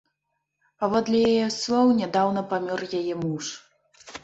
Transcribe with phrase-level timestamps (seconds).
[0.83, 3.55] Паводле яе слоў, нядаўна памёр яе муж.